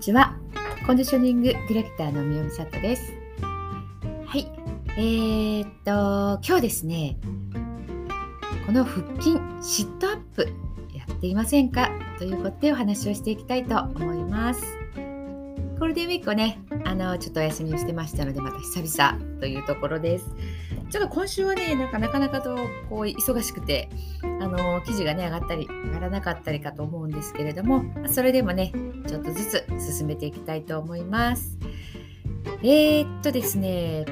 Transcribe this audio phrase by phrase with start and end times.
[0.00, 0.34] ちは。
[0.86, 3.12] コンディショニングディレクターのみよみさとです。
[4.24, 4.50] はい。
[4.96, 7.18] えー、っと、今日ですね、
[8.64, 10.48] この腹筋シットアップ
[10.94, 11.90] やっていませんか？
[12.18, 14.62] ということでお話をしていきたいと思います。
[15.78, 20.24] ゴールデンウィークをね、あの、ちょっとお休みをしてましたので、また久々というところです。
[20.90, 22.56] ちょっと今週はね、なんかなかなかと
[22.88, 23.90] こう忙しくて、
[24.40, 28.72] あの記事がね、上がったり、上がらなかったりかと思うんですけれども、それでもね、
[29.06, 31.58] ちょっとずつ進めていきたいと思います。
[32.62, 34.04] えー、っとですね、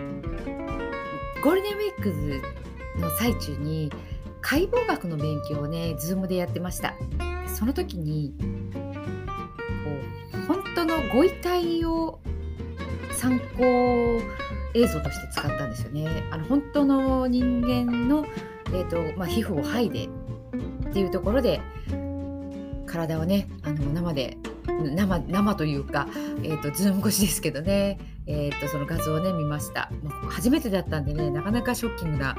[1.43, 3.91] ゴールデンウィークの最中に、
[4.41, 6.95] 解剖学の勉強をね、ズームでやってました。
[7.47, 8.35] その時に、
[8.73, 12.21] こう、本当のご遺体を
[13.13, 13.65] 参考
[14.75, 16.25] 映像として使ったんですよね。
[16.31, 18.25] あの本当の人間の、
[18.73, 20.09] えーとまあ、皮膚を剥いで
[20.89, 21.61] っていうところで
[22.87, 26.09] 体をねあの生で生生というか、
[26.43, 29.91] えーと、ズーム越しですけどね、えーと、その画像をね見ました。
[30.03, 32.37] もう初めてだったんでねなかなかショッキングな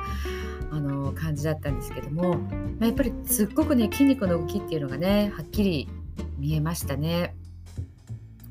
[0.71, 2.47] あの感じだったんですけども、ま
[2.81, 5.89] あ、やっぱりすっごくね筋肉の動きっていうのがねはっきり
[6.37, 7.35] 見えましたね。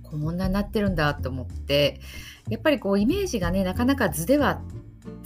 [0.02, 2.00] こんなになってるんだと思って
[2.48, 4.62] やっぱりこうイメージがねなかなか図では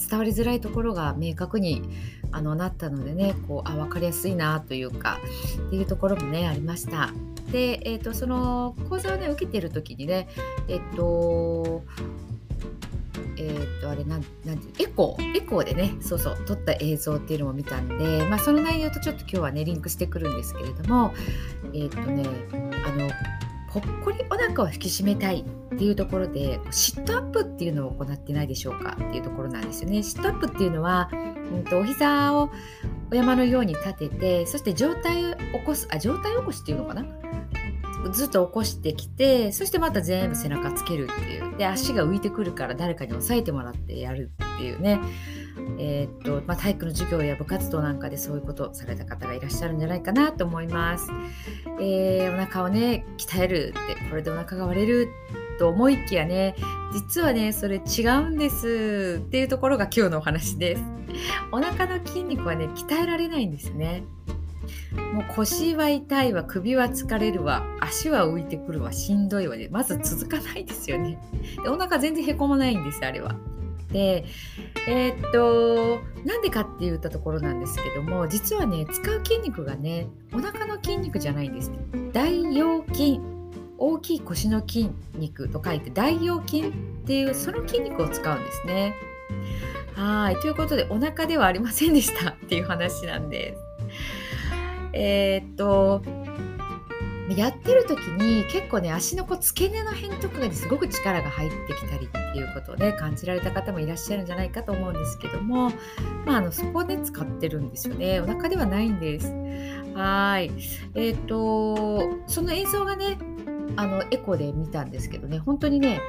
[0.09, 1.83] 伝わりづらいところが明確に
[2.31, 5.19] あのなったのでねこうあ分かりやすいなというか
[5.67, 7.11] っていうところもねありました。
[7.51, 10.29] で、えーと、その講座をね受けてる時にね
[10.69, 11.83] えっ、ー、と
[13.37, 21.13] えー、っとあれなんなんてエコーエコーでねそうそう撮った映像っていうのも見たんで、まあ、その内容とちょっと今日はねリンクしてくるんですけれども
[21.75, 22.25] えー、っとね
[22.87, 23.11] あの
[23.73, 30.03] ぽっこりお腹を引き締めたいっていうところでシットアップっていうのを行ってないでしょうかっていうところなんですよね。
[30.03, 32.51] シットアップっていうのは、うんと、お膝を
[33.11, 37.05] お山のように立ててそして上体を起こすあ上体起こしっていうのかな？
[38.13, 41.57] ずっと起こしてきてそしてまた全部背中つけるっていう。
[41.57, 45.01] で足が浮いてくるから誰かに押さえてもらってやるっていうね。
[45.79, 51.11] えー、っとまあ、体育の授業や部活動なんかでそういうことされた方がいらっしゃるんじゃないかなと思います。
[51.81, 55.09] えー、お腹をね鍛えるってこれでお腹が割れる
[55.59, 56.55] と思いきやね
[56.93, 60.83] 実はねそれ違うんですっていうところが今日のお話です。
[61.51, 64.05] お腹の筋肉はね鍛えられないんですね。
[65.13, 71.19] もう腰は痛いわ首は疲れるわ足は浮いてくるわしんどいわでまず続かないですよね
[71.63, 73.37] でお腹全然へこまないんですあれは
[73.93, 74.25] で
[74.89, 81.71] えー、っとなんでかって言ったところなんですけども実はね使う筋肉がねお腹の筋肉じゃないんです
[82.13, 83.21] 大腰筋
[83.79, 86.73] 大きい腰の筋肉と書いて大腰筋っ
[87.05, 88.95] ていうその筋肉を使うんですね。
[89.97, 90.37] はい。
[90.37, 93.61] ということでお腹ではありませんでしたっていう話なんです。
[94.93, 96.03] えー、っと
[97.31, 105.71] やってる時に結構ね足のこう付け根の辺とかにすごく力が入ってきたりっていうことをね感じられた方もいらっしゃるんじゃないかと思うんですけども、
[106.27, 108.21] まあ、あのそこで使ってるんですよね。
[108.21, 109.33] お腹ではないんです。
[109.95, 110.51] はい。
[110.95, 113.19] えっ、ー、とその映像がね
[113.77, 116.01] あのエコで見たんですけどね本当にね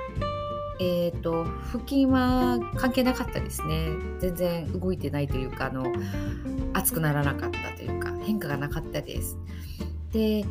[0.79, 3.89] えーと、腹筋は関係なかったですね。
[4.19, 5.85] 全然動いてないというかあの
[6.73, 9.37] 熱くならなかったというか変化がなかったです。
[10.11, 10.45] で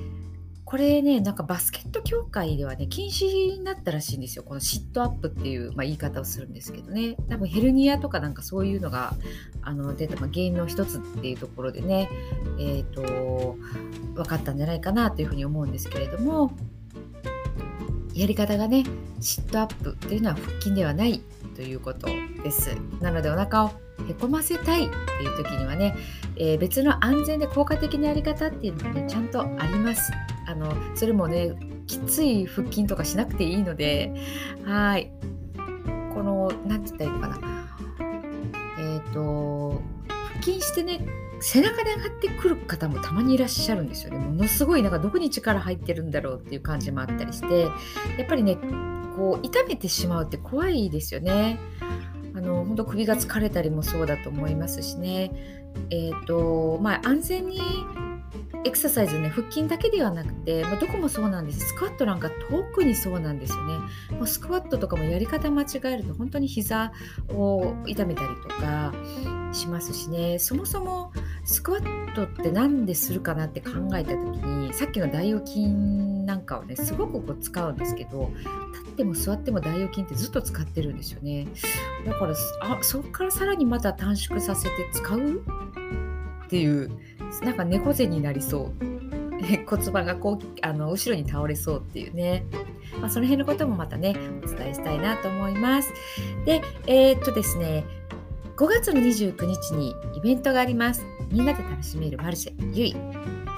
[0.72, 3.26] これねなんかバスケット協会ではね禁止
[3.58, 4.42] になったらしいんですよ。
[4.42, 7.14] このシットアップっていう、まあ、言い方をするんですけどね。
[7.28, 9.12] 多分ヘルニアとかなんかそういうのが
[9.60, 12.08] あの出た、まあ、原因の一つっていうところでね
[12.58, 13.58] えっ、ー、と
[14.14, 16.56] 分かったんじゃないかなというふうに思うんですけれども
[18.14, 18.84] やり方がね
[19.20, 21.20] シットアップっていうのは腹筋ではない
[21.54, 22.06] ということ
[22.42, 22.74] です。
[23.02, 23.72] なのでお腹を
[24.08, 25.94] へこませたいっていう時にはね、
[26.36, 30.10] えー、別の安全で効果的なやり方っていうのがねちゃんとあります。
[30.52, 31.54] あのそれもね
[31.86, 34.12] きつい腹筋とかしなくていいので
[34.64, 35.10] はい
[36.14, 37.68] この何て言ったらいいのかな
[38.78, 41.00] えっ、ー、と腹筋してね
[41.40, 47.70] 背中で上がってくる方もたまにいらっしゃるんですよねものすごいなんかどこに力入ってるんだろうっていう感じもあったりしてや
[48.22, 48.58] っぱりね
[49.16, 51.58] こう痛めてしまうって怖いですよね。
[52.34, 55.32] あの本当首が疲れたりもそうだと思いますしね。
[55.90, 57.60] え、ー、とまあ安全に
[58.64, 61.68] エクササイズね腹筋だけではなくて、まあ、どこもそうなんです。
[61.68, 63.78] スクワットなんか特にそうなんですよね。
[64.12, 66.92] もうスクワットとかもやり方間違えると本当に膝
[67.28, 68.92] を痛めたりとか
[69.52, 70.38] しますしね。
[70.38, 71.12] そもそも
[71.44, 78.30] スクワットって何でするかなって考えた時にさっきの大腰筋なんかをねすごくこう使うんですけど
[78.72, 81.48] 立っても座っても大腰筋ってずっと使ってるんですよね。
[82.06, 85.42] だからあそこからさらにまた短縮させて使う
[86.44, 86.90] っていう
[87.42, 89.02] なんか猫背になりそう
[89.66, 92.44] 骨盤がこうあの後ろに倒れそうっていうね、
[93.00, 94.14] まあ、その辺のこともまたね
[94.44, 95.92] お伝えしたいなと思います。
[96.44, 97.84] でえー、っとですね
[98.56, 101.04] 5月の29日にイベントがあります。
[101.30, 102.96] みんなで楽しめるマルシェゆい。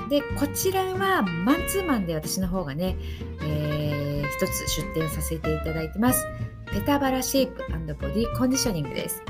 [0.09, 2.97] でこちらはマンツーマンで私の方がね、
[3.43, 6.25] えー、一つ出店させていただいてます。
[6.73, 7.62] ペタバラシェイプ
[7.94, 9.23] ボディコンディショニングです。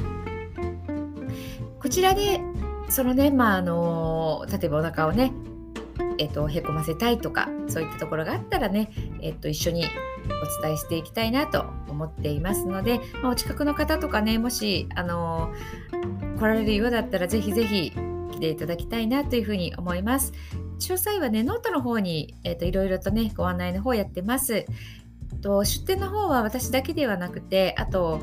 [1.80, 2.40] こちらで
[2.94, 5.32] そのね、まあ、あの例えばお腹をね
[6.16, 15.52] えっと、へこませたいとかそういったところがあったらね、えっと、一緒にお伝えしていきたいなと思っていますので、まあ、お近くの方とかねもし、あの
[16.38, 17.90] 来られるようだったらぜひぜひ
[18.30, 20.32] 来ていただきたいなというふうに思います。
[20.78, 24.66] 詳細はねノートの方に、えっと、いろいろとねご案内の方やってます。
[25.42, 28.20] と出店の方は私だけではなくてあと,、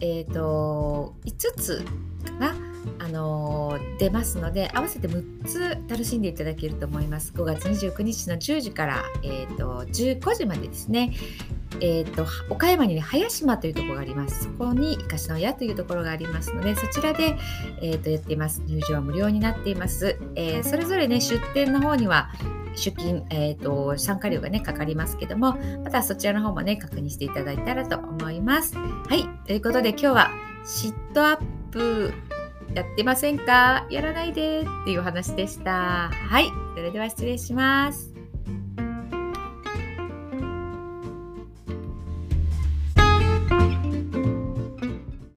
[0.00, 1.84] えーと5つ
[2.26, 11.12] かなあの出ますので合わせて6つ楽しんでいただけると思います5月29日の10時から、えーと、15時までですね
[11.80, 14.44] えーと、岡山に、ね、早島というところがあります。
[14.44, 17.36] そこにいかしの屋というところがありますので、そちらで、
[17.82, 18.62] えーと、やっています。
[18.66, 20.16] 入場は無料になっています。
[20.36, 22.30] えー、それぞれね、出店の方には
[22.76, 28.76] 出勤、えーと参加料がね、かかりますけども、またそちらの方もね、確認していただいたらと思います。
[28.76, 30.30] はい、ということで今日は
[30.64, 31.38] シットアッ
[31.70, 32.12] プ
[32.72, 33.86] やってませんか？
[33.90, 36.10] やらないでっていう話でした。
[36.10, 36.46] はい。
[36.74, 38.13] それでは失礼します。